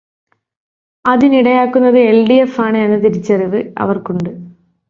[1.05, 4.31] അതിനിടയാക്കുന്നത് എൽ.ഡി.എഫാണ് എന്ന തിരിച്ചറിവ് അവർക്കുണ്ട്.